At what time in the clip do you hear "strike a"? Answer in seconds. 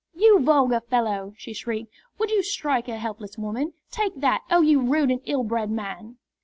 2.41-2.97